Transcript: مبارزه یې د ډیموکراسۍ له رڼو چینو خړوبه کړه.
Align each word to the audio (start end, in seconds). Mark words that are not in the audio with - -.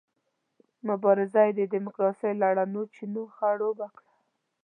مبارزه 0.87 1.41
یې 1.47 1.53
د 1.57 1.61
ډیموکراسۍ 1.73 2.31
له 2.41 2.47
رڼو 2.57 2.83
چینو 2.95 3.23
خړوبه 3.35 3.87
کړه. 3.95 4.11